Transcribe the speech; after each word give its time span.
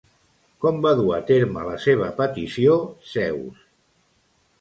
Com 0.63 0.77
va 0.85 0.93
dur 0.99 1.11
a 1.17 1.19
terme 1.27 1.65
la 1.67 1.75
seva 1.83 2.07
petició, 2.21 2.79
Zeus? 3.11 3.61